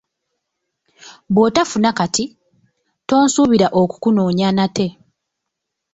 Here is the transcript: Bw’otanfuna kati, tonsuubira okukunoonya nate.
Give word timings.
Bw’otanfuna 1.33 1.89
kati, 1.97 2.23
tonsuubira 3.07 3.67
okukunoonya 3.81 4.49
nate. 4.57 4.87